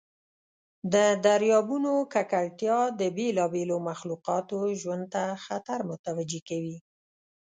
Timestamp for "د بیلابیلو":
2.99-3.77